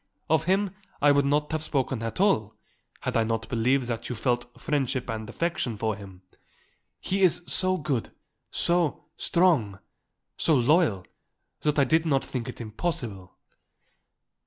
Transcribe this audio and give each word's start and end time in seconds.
Of 0.31 0.45
him 0.45 0.71
I 0.99 1.11
would 1.11 1.25
not 1.27 1.51
have 1.51 1.61
spoken 1.61 2.01
at 2.01 2.19
all, 2.19 2.55
had 3.01 3.15
I 3.15 3.23
not 3.23 3.47
believed 3.49 3.85
that 3.85 4.09
you 4.09 4.15
felt 4.15 4.51
friendship 4.59 5.07
and 5.11 5.29
affection 5.29 5.77
for 5.77 5.95
him. 5.95 6.23
He 6.99 7.21
is 7.21 7.43
so 7.45 7.77
good, 7.77 8.11
so 8.49 9.05
strong, 9.15 9.77
so 10.37 10.55
loyal 10.55 11.05
that 11.59 11.77
I 11.77 11.83
did 11.83 12.07
not 12.07 12.25
think 12.25 12.49
it 12.49 12.59
impossible." 12.59 13.35